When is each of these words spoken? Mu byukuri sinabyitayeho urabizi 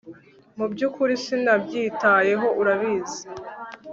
Mu 0.57 0.65
byukuri 0.71 1.13
sinabyitayeho 1.23 2.47
urabizi 2.61 3.21